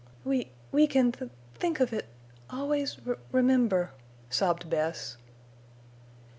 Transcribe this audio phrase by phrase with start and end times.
[0.23, 3.91] "We—we can—th—think of it—always—re—remember,"
[4.31, 5.17] sobbed Bess.